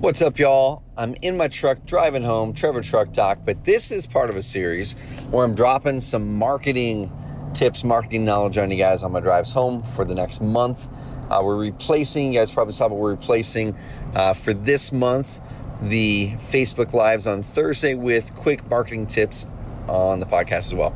[0.00, 0.84] What's up, y'all?
[0.96, 4.42] I'm in my truck driving home, Trevor Truck Doc, but this is part of a
[4.42, 4.92] series
[5.32, 7.10] where I'm dropping some marketing
[7.52, 10.88] tips, marketing knowledge on you guys on my drives home for the next month.
[11.28, 13.76] Uh, we're replacing, you guys probably saw what we're replacing
[14.14, 15.40] uh, for this month
[15.82, 19.46] the Facebook Lives on Thursday with quick marketing tips
[19.88, 20.94] on the podcast as well.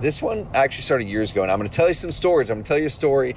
[0.00, 2.50] This one actually started years ago, and I'm going to tell you some stories.
[2.50, 3.34] I'm going to tell you a story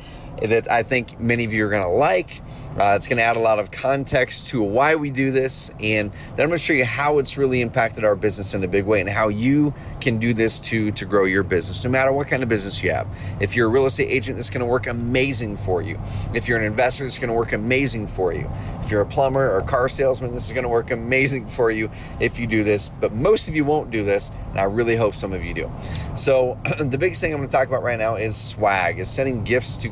[0.48, 2.42] that I think many of you are going to like.
[2.78, 6.12] Uh, it's going to add a lot of context to why we do this, and
[6.12, 8.86] then I'm going to show you how it's really impacted our business in a big
[8.86, 12.28] way, and how you can do this to to grow your business, no matter what
[12.28, 13.08] kind of business you have.
[13.42, 16.00] If you're a real estate agent, this is going to work amazing for you.
[16.34, 18.50] If you're an investor, it's going to work amazing for you.
[18.82, 21.72] If you're a plumber or a car salesman, this is going to work amazing for
[21.72, 22.90] you if you do this.
[23.02, 25.72] But most of you won't do this, and I really hope some of you do.
[26.16, 29.44] So the biggest thing I'm going to talk about right now is swag, is sending
[29.44, 29.90] gifts to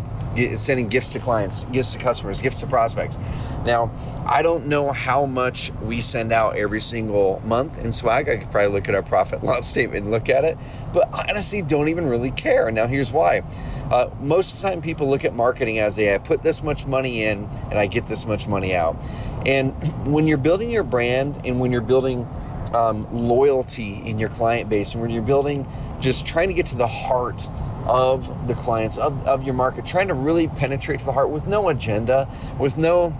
[0.56, 3.18] sending gifts to clients, gifts to customers, gifts to prospects.
[3.66, 3.92] Now,
[4.26, 8.30] I don't know how much we send out every single month in swag.
[8.30, 10.58] I could probably look at our profit loss statement and look at it,
[10.94, 12.68] but honestly, don't even really care.
[12.68, 13.44] And now, here's why.
[13.92, 16.86] Uh, most of the time, people look at marketing as a I put this much
[16.86, 19.02] money in and I get this much money out.
[19.46, 19.74] And
[20.06, 22.28] when you're building your brand and when you're building
[22.74, 25.66] um, loyalty in your client base and when you're building
[26.00, 27.50] just trying to get to the heart
[27.88, 31.48] of the clients of, of your market trying to really penetrate to the heart with
[31.48, 32.28] no agenda
[32.60, 33.16] with no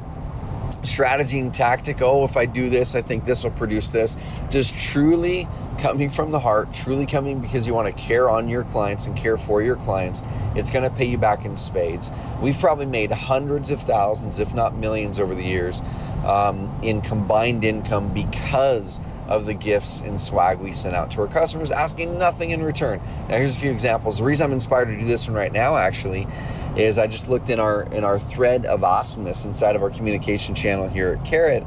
[0.84, 2.02] strategy and tactic.
[2.02, 4.18] Oh if i do this i think this will produce this.
[4.50, 5.48] Just truly
[5.80, 9.16] coming from the heart truly coming because you want to care on your clients and
[9.16, 10.22] care for your clients
[10.56, 12.12] it's going to pay you back in spades.
[12.42, 15.82] We've probably made hundreds of thousands if not millions over the years
[16.26, 21.28] um, in combined income because of the gifts and swag we sent out to our
[21.28, 23.00] customers, asking nothing in return.
[23.30, 24.18] Now, here's a few examples.
[24.18, 26.28] The reason I'm inspired to do this one right now, actually,
[26.76, 30.56] is I just looked in our in our thread of awesomeness inside of our communication
[30.56, 31.64] channel here at Carrot.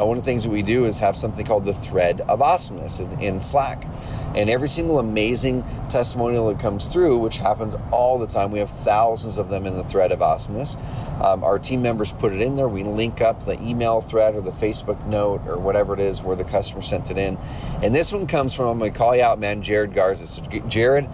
[0.00, 2.40] Uh, one of the things that we do is have something called the thread of
[2.40, 3.84] awesomeness in, in Slack,
[4.34, 8.70] and every single amazing testimonial that comes through, which happens all the time, we have
[8.70, 10.76] thousands of them in the thread of awesomeness.
[11.20, 12.68] Um, our team members put it in there.
[12.68, 16.36] We link up the email thread or the Facebook note or whatever it is where
[16.36, 17.36] the customer sent it in.
[17.82, 20.26] And this one comes from I'm going to call you out, man, Jared Garza.
[20.26, 21.08] So Jared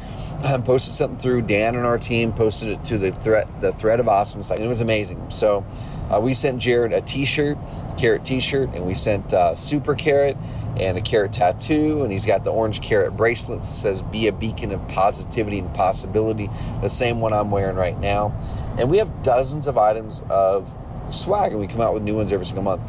[0.45, 1.43] um, posted something through.
[1.43, 4.49] Dan and our team posted it to the thread the thread of awesomeness.
[4.49, 4.61] site.
[4.61, 5.31] It was amazing.
[5.31, 5.65] So
[6.11, 7.59] uh, we sent Jared a T-shirt,
[7.97, 10.37] carrot T-shirt, and we sent uh, Super Carrot
[10.79, 14.33] and a carrot tattoo, and he's got the orange carrot bracelet that says "Be a
[14.33, 16.51] beacon of positivity and possibility."
[16.83, 18.39] The same one I'm wearing right now,
[18.79, 20.73] and we have dozens of items of
[21.11, 22.83] swag, and we come out with new ones every single month.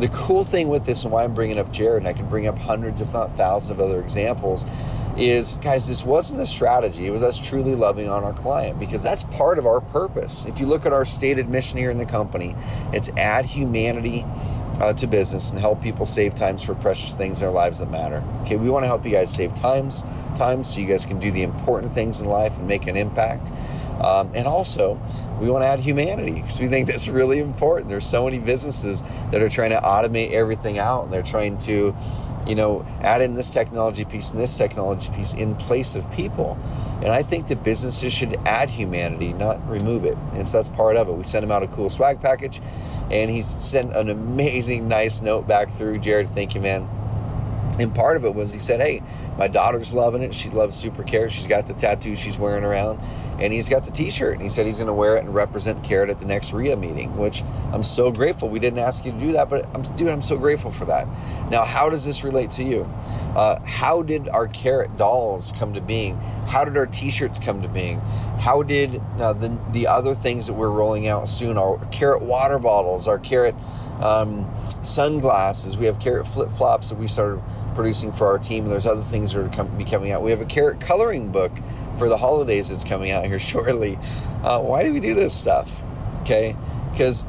[0.00, 2.46] The cool thing with this, and why I'm bringing up Jared, and I can bring
[2.46, 4.64] up hundreds, if not thousands, of other examples,
[5.16, 7.06] is guys, this wasn't a strategy.
[7.06, 10.44] It was us truly loving on our client because that's part of our purpose.
[10.44, 12.56] If you look at our stated mission here in the company,
[12.92, 14.24] it's add humanity
[14.80, 17.90] uh, to business and help people save times for precious things in their lives that
[17.90, 18.24] matter.
[18.42, 20.02] Okay, we want to help you guys save times,
[20.34, 23.52] time so you guys can do the important things in life and make an impact.
[24.00, 25.00] Um, and also,
[25.40, 27.88] we want to add humanity because we think that's really important.
[27.88, 31.94] There's so many businesses that are trying to automate everything out and they're trying to
[32.46, 36.58] you know, add in this technology piece and this technology piece in place of people.
[37.02, 40.16] And I think that businesses should add humanity, not remove it.
[40.32, 41.12] And so that's part of it.
[41.12, 42.60] We sent him out a cool swag package,
[43.10, 45.98] and he sent an amazing, nice note back through.
[45.98, 46.88] Jared, thank you, man.
[47.78, 49.02] And part of it was he said, Hey,
[49.36, 50.32] my daughter's loving it.
[50.32, 51.32] She loves Super Carrot.
[51.32, 53.00] She's got the tattoo she's wearing around.
[53.40, 54.34] And he's got the t shirt.
[54.34, 56.76] And he said he's going to wear it and represent Carrot at the next RIA
[56.76, 57.42] meeting, which
[57.72, 58.48] I'm so grateful.
[58.48, 61.08] We didn't ask you to do that, but I'm, dude, I'm so grateful for that.
[61.50, 62.82] Now, how does this relate to you?
[63.34, 66.16] Uh, how did our Carrot dolls come to being?
[66.46, 67.98] How did our t shirts come to being?
[68.38, 72.60] How did uh, the, the other things that we're rolling out soon, our Carrot water
[72.60, 73.56] bottles, our Carrot
[74.00, 74.48] um,
[74.82, 77.42] sunglasses, we have Carrot flip flops that we started
[77.74, 80.22] producing for our team, there's other things that are be coming out.
[80.22, 81.52] We have a carrot coloring book
[81.98, 83.98] for the holidays that's coming out here shortly.
[84.42, 85.82] Uh, why do we do this stuff?
[86.22, 86.56] Okay,
[86.90, 87.22] because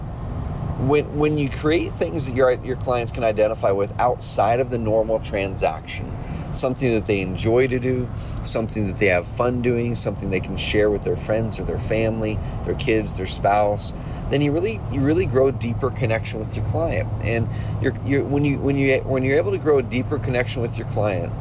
[0.79, 4.77] when when you create things that your your clients can identify with outside of the
[4.77, 6.15] normal transaction,
[6.55, 8.09] something that they enjoy to do,
[8.43, 11.79] something that they have fun doing, something they can share with their friends or their
[11.79, 13.93] family, their kids, their spouse,
[14.29, 17.09] then you really you really grow deeper connection with your client.
[17.23, 17.47] And
[17.81, 20.77] you're, you're when you when you when you're able to grow a deeper connection with
[20.77, 21.31] your client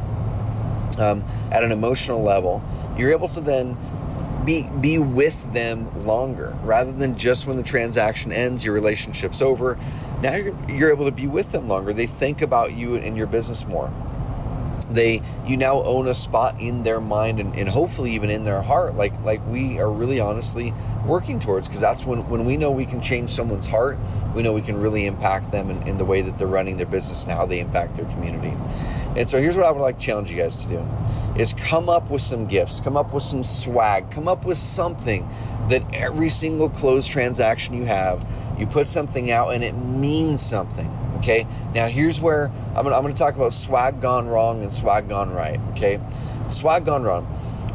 [0.99, 2.63] um, at an emotional level,
[2.97, 3.77] you're able to then
[4.45, 6.57] be be with them longer.
[6.61, 9.77] Rather than just when the transaction ends your relationship's over
[10.21, 11.93] now you're, you're able to be with them longer.
[11.93, 13.93] They think about you and your business more
[14.89, 18.61] they you now own a spot in their mind and, and hopefully even in their
[18.61, 20.73] heart like like we are really honestly
[21.05, 23.97] working towards because that's when when we know we can change someone's heart
[24.35, 26.85] we know we can really impact them in, in the way that they're running their
[26.85, 28.55] business and how they impact their community.
[29.15, 30.85] And so here's what i would like to challenge you guys to do
[31.37, 35.27] is come up with some gifts come up with some swag come up with something
[35.69, 38.25] that every single closed transaction you have
[38.59, 41.47] you put something out and it means something Okay.
[41.73, 45.31] Now here's where I'm gonna, I'm gonna talk about swag gone wrong and swag gone
[45.31, 45.59] right.
[45.71, 45.99] Okay.
[46.49, 47.27] Swag gone wrong.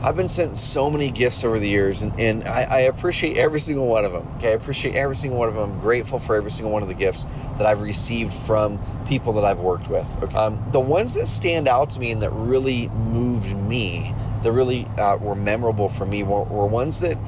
[0.02, 3.60] I've been sent so many gifts over the years, and, and I, I, appreciate every
[3.60, 4.26] single one of them.
[4.38, 5.72] Okay, I appreciate every single one of them.
[5.72, 7.26] I'm grateful for every single one of the gifts
[7.58, 10.10] that I've received from people that I've worked with.
[10.22, 10.34] Okay?
[10.34, 14.86] Um, the ones that stand out to me and that really moved me, that really
[14.96, 17.18] uh, were memorable for me, were, were ones that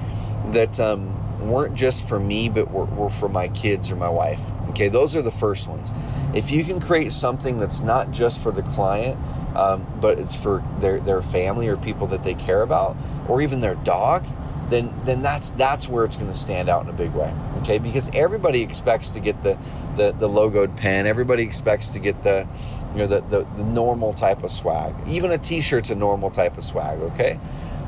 [0.53, 1.15] that um,
[1.51, 4.41] weren't just for me, but were, were for my kids or my wife.
[4.71, 5.93] Okay, those are the first ones.
[6.35, 9.19] If you can create something that's not just for the client,
[9.57, 12.97] um, but it's for their, their family or people that they care about,
[13.29, 14.25] or even their dog,
[14.71, 17.33] then then that's that's where it's going to stand out in a big way.
[17.59, 19.59] Okay, because everybody expects to get the
[19.97, 21.07] the, the logoed pen.
[21.07, 22.49] Everybody expects to get the
[22.93, 24.95] you know the, the, the normal type of swag.
[25.07, 26.99] Even a t-shirt's a normal type of swag.
[27.01, 27.39] Okay,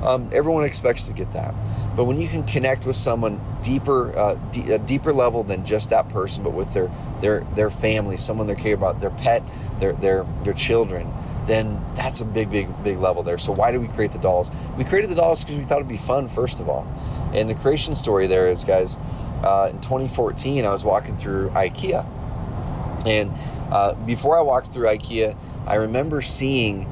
[0.02, 1.54] um, everyone expects to get that.
[1.96, 5.90] But when you can connect with someone deeper, uh, d- a deeper level than just
[5.90, 9.42] that person, but with their their their family, someone they care about, their pet,
[9.78, 11.12] their their their children,
[11.46, 13.38] then that's a big, big, big level there.
[13.38, 14.50] So why did we create the dolls?
[14.76, 16.86] We created the dolls because we thought it'd be fun, first of all.
[17.32, 18.96] And the creation story there is, guys,
[19.42, 22.04] uh, in 2014, I was walking through IKEA,
[23.06, 23.32] and
[23.70, 25.36] uh, before I walked through IKEA,
[25.66, 26.84] I remember seeing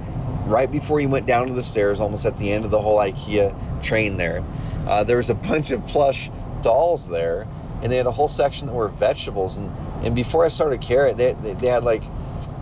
[0.47, 2.99] right before you went down to the stairs, almost at the end of the whole
[2.99, 4.45] IKEA train there,
[4.87, 6.31] uh, there was a bunch of plush
[6.63, 7.47] dolls there,
[7.83, 9.59] and they had a whole section that were vegetables.
[9.59, 9.71] And,
[10.05, 12.03] and before I started carrot, they, they, they had like,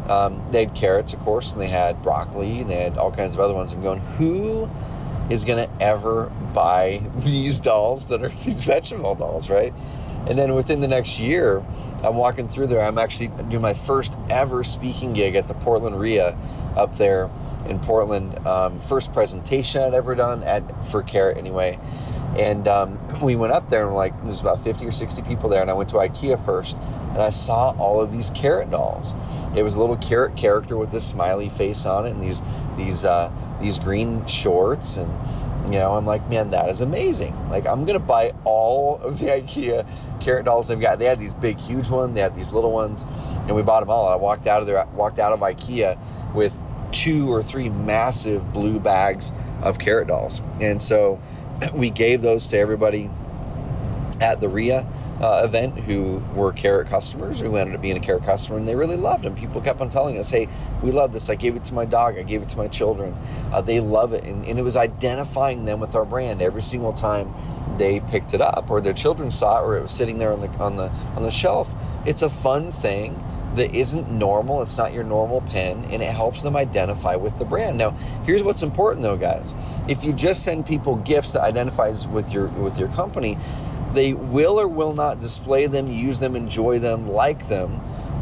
[0.08, 3.34] um, they had carrots, of course, and they had broccoli, and they had all kinds
[3.34, 3.72] of other ones.
[3.72, 4.68] I'm going, who
[5.30, 9.72] is going to ever buy these dolls that are these vegetable dolls, right?
[10.26, 11.64] And then within the next year,
[12.04, 12.82] I'm walking through there.
[12.82, 16.36] I'm actually doing my first ever speaking gig at the Portland RIA
[16.76, 17.30] up there
[17.66, 18.46] in Portland.
[18.46, 21.78] Um, first presentation I'd ever done at for Carrot anyway.
[22.38, 25.62] And um, we went up there and like there's about 50 or 60 people there.
[25.62, 26.78] And I went to IKEA first
[27.10, 29.14] and I saw all of these carrot dolls.
[29.56, 32.42] It was a little carrot character with this smiley face on it and these
[32.76, 35.10] these uh, these green shorts and
[35.66, 37.34] you know i'm like man that is amazing.
[37.48, 39.86] Like i'm gonna buy all of the ikea
[40.20, 40.98] carrot dolls they've got.
[40.98, 42.14] They had these big huge ones.
[42.14, 43.04] They had these little ones
[43.46, 44.08] and we bought them all.
[44.08, 45.98] I walked out of there walked out of ikea
[46.34, 46.60] with
[46.92, 50.40] two or three massive blue bags of carrot dolls.
[50.60, 51.20] And so
[51.74, 53.10] we gave those to everybody
[54.20, 54.86] at the ria
[55.20, 58.74] uh, event who were carrot customers who ended up being a carrot customer and they
[58.74, 60.48] really loved them people kept on telling us hey
[60.82, 61.28] we love this.
[61.28, 62.16] I gave it to my dog.
[62.18, 63.16] I gave it to my children.
[63.52, 64.24] Uh, they love it.
[64.24, 66.42] And, and it was identifying them with our brand.
[66.42, 67.34] Every single time
[67.78, 70.40] they picked it up or their children saw it or it was sitting there on
[70.40, 71.72] the on the on the shelf
[72.04, 73.22] it's a fun thing
[73.54, 74.62] that isn't normal.
[74.62, 77.78] It's not your normal pen and it helps them identify with the brand.
[77.78, 77.90] Now
[78.24, 79.54] here's what's important though guys.
[79.88, 83.38] If you just send people gifts that identifies with your with your company
[83.94, 87.80] they will or will not display them, use them, enjoy them, like them,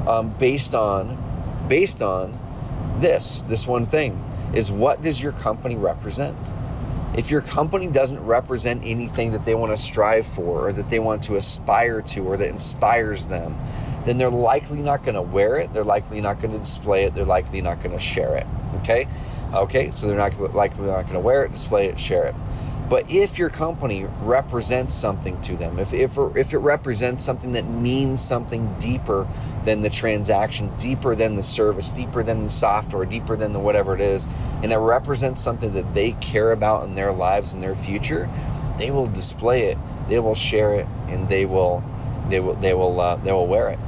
[0.08, 1.26] um, based on
[1.68, 2.38] based on
[3.00, 4.24] this this one thing
[4.54, 6.36] is what does your company represent?
[7.16, 10.98] If your company doesn't represent anything that they want to strive for or that they
[10.98, 13.58] want to aspire to or that inspires them,
[14.04, 15.72] then they're likely not going to wear it.
[15.72, 17.14] They're likely not going to display it.
[17.14, 18.46] They're likely not going to share it.
[18.76, 19.08] Okay?
[19.54, 22.34] Okay, so they're not likely not going to wear it, display it, share it.
[22.88, 27.68] But if your company represents something to them, if, if, if it represents something that
[27.68, 29.28] means something deeper
[29.64, 33.94] than the transaction, deeper than the service, deeper than the software, deeper than the whatever
[33.94, 34.26] it is,
[34.62, 38.28] and it represents something that they care about in their lives and their future,
[38.78, 39.76] they will display it,
[40.08, 41.84] they will share it, and they will,
[42.30, 43.78] they will, they will, uh, they will wear it.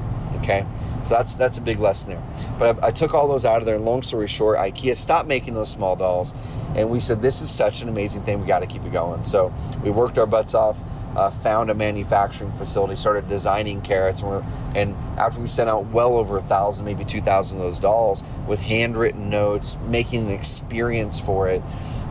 [0.50, 0.66] Okay.
[1.04, 2.22] So that's that's a big lesson there.
[2.58, 3.78] But I, I, took all those out of there.
[3.78, 6.34] Long story short, IKEA stopped making those small dolls,
[6.74, 8.40] and we said this is such an amazing thing.
[8.40, 9.22] We got to keep it going.
[9.22, 9.52] So
[9.82, 10.76] we worked our butts off.
[11.16, 16.16] Uh, found a manufacturing facility, started designing carrots, and, and, after we sent out well
[16.16, 21.18] over a thousand, maybe two thousand of those dolls with handwritten notes, making an experience
[21.18, 21.62] for it,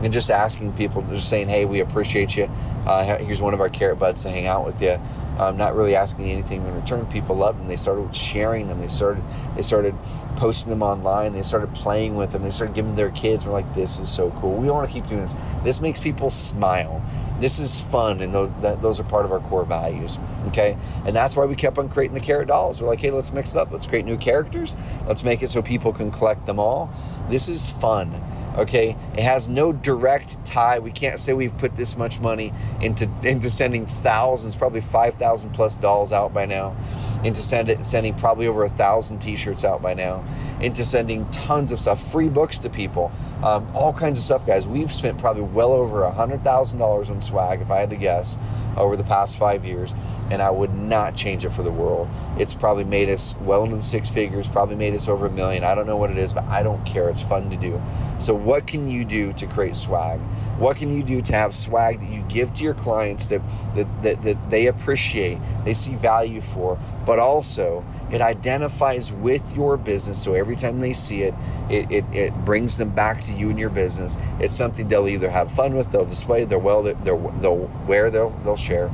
[0.02, 2.50] and just asking people, just saying, "Hey, we appreciate you.
[2.86, 5.00] Uh, here's one of our carrot buds to hang out with you."
[5.40, 7.06] um, not really asking anything in return.
[7.06, 7.66] People loved them.
[7.66, 8.78] They started sharing them.
[8.78, 9.24] They started
[9.56, 9.94] they started
[10.36, 11.32] posting them online.
[11.32, 12.42] They started playing with them.
[12.42, 13.46] They started giving their kids.
[13.46, 14.54] We're like, this is so cool.
[14.56, 15.34] We want to keep doing this.
[15.64, 17.02] This makes people smile.
[17.40, 20.18] This is fun, and those that, those are part of our core values.
[20.48, 22.80] Okay, and that's why we kept on creating the carrot dolls.
[22.80, 23.72] We're like, hey, let's mix it up.
[23.72, 24.76] Let's create new characters.
[25.06, 26.90] Let's make it so people can collect them all.
[27.28, 28.22] This is fun.
[28.56, 30.80] Okay, it has no direct tie.
[30.80, 35.50] We can't say we've put this much money into into sending thousands, probably five thousand
[35.50, 36.76] plus dolls out by now,
[37.22, 40.24] into send it, sending probably over a thousand T-shirts out by now,
[40.60, 43.12] into sending tons of stuff, free books to people,
[43.44, 44.66] um, all kinds of stuff, guys.
[44.66, 47.96] We've spent probably well over a hundred thousand dollars on swag, if I had to
[47.96, 48.36] guess,
[48.76, 49.94] over the past five years,
[50.30, 52.08] and I would not change it for the world.
[52.38, 55.64] It's probably made us well into the six figures, probably made us over a million.
[55.64, 57.08] I don't know what it is, but I don't care.
[57.08, 57.80] It's fun to do.
[58.18, 60.20] So what can you do to create swag?
[60.58, 63.42] What can you do to have swag that you give to your clients that,
[63.74, 66.78] that, that, that they appreciate, they see value for,
[67.10, 70.22] but also it identifies with your business.
[70.22, 71.34] So every time they see it,
[71.68, 74.16] it, it, it brings them back to you and your business.
[74.38, 76.94] It's something they'll either have fun with, they'll display, they'll, well, they'll,
[77.40, 78.92] they'll wear, they'll, they'll share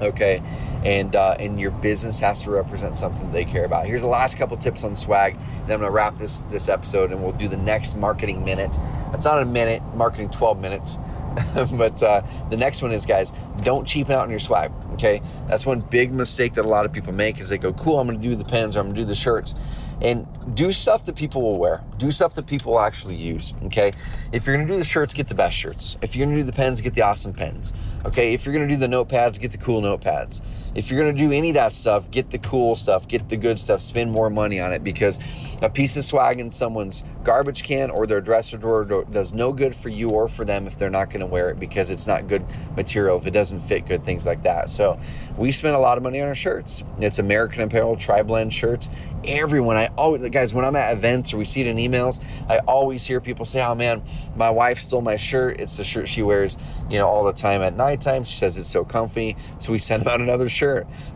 [0.00, 0.40] okay
[0.84, 4.36] and uh, and your business has to represent something they care about here's the last
[4.36, 7.56] couple tips on swag then i'm to wrap this this episode and we'll do the
[7.56, 8.78] next marketing minute
[9.12, 10.98] it's not a minute marketing 12 minutes
[11.76, 13.32] but uh, the next one is guys
[13.62, 16.92] don't cheapen out on your swag okay that's one big mistake that a lot of
[16.92, 19.04] people make is they go cool i'm to do the pens or i'm to do
[19.04, 19.54] the shirts
[20.00, 21.82] and do stuff that people will wear.
[21.96, 23.52] Do stuff that people will actually use.
[23.64, 23.92] Okay.
[24.32, 25.96] If you're gonna do the shirts, get the best shirts.
[26.02, 27.72] If you're gonna do the pens, get the awesome pens.
[28.04, 28.34] Okay.
[28.34, 30.40] If you're gonna do the notepads, get the cool notepads.
[30.74, 33.58] If you're gonna do any of that stuff, get the cool stuff, get the good
[33.58, 35.18] stuff, spend more money on it because
[35.62, 39.74] a piece of swag in someone's garbage can or their dresser drawer does no good
[39.74, 42.44] for you or for them if they're not gonna wear it because it's not good
[42.76, 44.70] material, if it doesn't fit good, things like that.
[44.70, 45.00] So
[45.36, 46.84] we spend a lot of money on our shirts.
[47.00, 48.88] It's American Apparel Tri Blend shirts.
[49.24, 52.58] Everyone, I always, guys, when I'm at events or we see it in emails, I
[52.58, 54.02] always hear people say, "Oh man,
[54.36, 55.60] my wife stole my shirt.
[55.60, 56.56] It's the shirt she wears,
[56.88, 58.22] you know, all the time at nighttime.
[58.22, 60.57] She says it's so comfy." So we send out another shirt.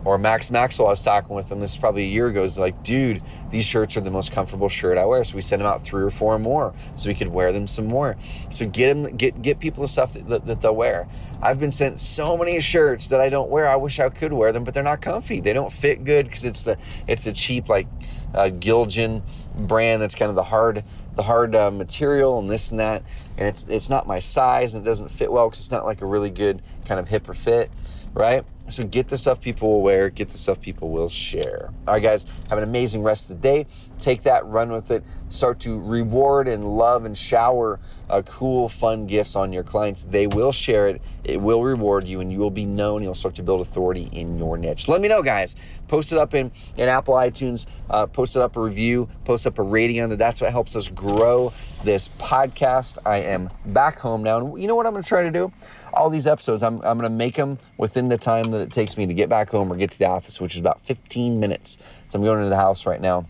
[0.05, 1.59] Or Max Maxwell, I was talking with him.
[1.59, 2.43] This is probably a year ago.
[2.43, 5.23] Is like, dude, these shirts are the most comfortable shirt I wear.
[5.23, 7.85] So we send them out three or four more, so we could wear them some
[7.85, 8.17] more.
[8.49, 11.07] So get them, get get people the stuff that, that, that they'll wear.
[11.41, 13.67] I've been sent so many shirts that I don't wear.
[13.67, 15.41] I wish I could wear them, but they're not comfy.
[15.41, 17.87] They don't fit good because it's the it's a cheap like
[18.33, 19.21] uh, Gildan
[19.53, 20.83] brand that's kind of the hard
[21.15, 23.03] the hard uh, material and this and that,
[23.37, 26.01] and it's it's not my size and it doesn't fit well because it's not like
[26.01, 27.69] a really good kind of hip or fit,
[28.13, 28.45] right?
[28.69, 31.69] So get the stuff people will wear, get the stuff people will share.
[31.85, 33.67] All right, guys, have an amazing rest of the day.
[33.99, 37.79] Take that, run with it, start to reward and love and shower
[38.09, 40.03] uh, cool, fun gifts on your clients.
[40.03, 43.03] They will share it, it will reward you, and you will be known.
[43.03, 44.87] You'll start to build authority in your niche.
[44.87, 45.55] Let me know, guys.
[45.87, 49.59] Post it up in, in Apple iTunes, uh, post it up a review, post up
[49.59, 50.15] a rating on it.
[50.15, 51.53] That's what helps us grow
[51.83, 52.97] this podcast.
[53.05, 54.37] I am back home now.
[54.39, 55.51] And you know what I'm going to try to do?
[55.93, 58.97] All these episodes, I'm, I'm going to make them within the time that it takes
[58.97, 61.77] me to get back home or get to the office, which is about 15 minutes.
[62.07, 63.27] So I'm going into the house right now,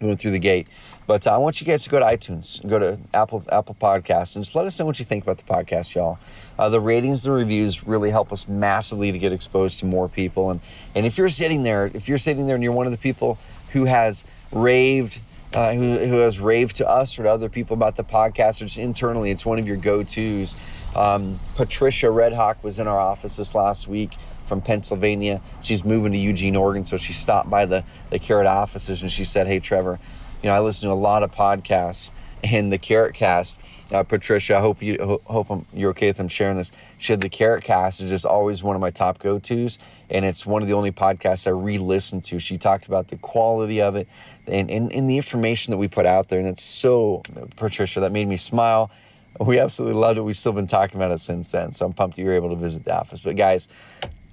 [0.00, 0.66] going through the gate.
[1.08, 4.36] But uh, I want you guys to go to iTunes, go to Apple Apple Podcasts,
[4.36, 6.18] and just let us know what you think about the podcast, y'all.
[6.58, 10.50] Uh, the ratings, the reviews really help us massively to get exposed to more people.
[10.50, 10.60] And
[10.94, 13.38] and if you're sitting there, if you're sitting there and you're one of the people
[13.70, 15.22] who has raved
[15.54, 18.66] uh, who, who has raved to us or to other people about the podcast or
[18.66, 19.30] just internally.
[19.30, 20.56] It's one of your go tos.
[20.94, 25.40] Um, Patricia Redhawk was in our office this last week from Pennsylvania.
[25.62, 29.24] She's moving to Eugene, Oregon, so she stopped by the, the Carrot offices and she
[29.24, 29.98] said, Hey, Trevor,
[30.42, 32.12] you know, I listen to a lot of podcasts
[32.44, 33.60] and the Carrot Cast.
[33.90, 36.72] Uh, Patricia, I hope you hope I'm, you're okay with them sharing this.
[36.98, 39.78] She had the Carrot Cast is just always one of my top go tos,
[40.10, 42.38] and it's one of the only podcasts I re-listen to.
[42.38, 44.08] She talked about the quality of it
[44.46, 47.22] and, and, and the information that we put out there, and it's so
[47.56, 48.90] Patricia that made me smile.
[49.40, 50.22] We absolutely loved it.
[50.22, 52.56] We've still been talking about it since then, so I'm pumped you were able to
[52.56, 53.20] visit the office.
[53.20, 53.68] But guys,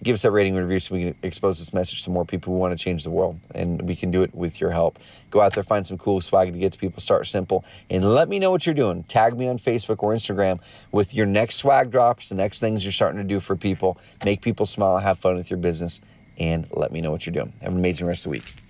[0.04, 2.54] give us that rating and review so we can expose this message to more people
[2.54, 3.40] who want to change the world.
[3.54, 5.00] And we can do it with your help.
[5.32, 8.30] Go out there, find some cool swag to get to people, start simple, and let
[8.30, 9.04] me know what you're doing.
[9.04, 10.60] Tag me on Facebook or Instagram
[10.92, 13.98] with your next swag drops, the next things you're starting to do for people.
[14.24, 16.02] Make people smile, have fun with your business,
[16.38, 17.54] and let me know what you're doing.
[17.62, 18.65] Have an amazing rest of the week.